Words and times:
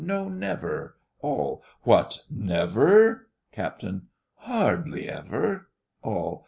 No, 0.03 0.27
never! 0.29 0.97
ALL. 1.21 1.61
What, 1.83 2.23
never! 2.27 3.29
CAPT. 3.51 3.85
Hardly 4.33 5.07
ever! 5.07 5.69
ALL. 6.01 6.39